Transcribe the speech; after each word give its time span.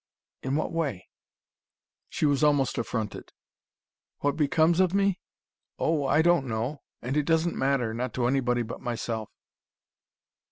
"In 0.41 0.55
what 0.55 0.71
way?" 0.71 1.09
She 2.09 2.25
was 2.25 2.43
almost 2.43 2.79
affronted. 2.79 3.33
"What 4.21 4.35
becomes 4.35 4.79
of 4.79 4.95
me? 4.95 5.19
Oh, 5.77 6.07
I 6.07 6.23
don't 6.23 6.47
know. 6.47 6.81
And 7.03 7.15
it 7.15 7.27
doesn't 7.27 7.55
matter, 7.55 7.93
not 7.93 8.11
to 8.15 8.25
anybody 8.25 8.63
but 8.63 8.81
myself." 8.81 9.29